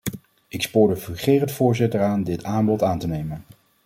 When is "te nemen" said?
2.99-3.43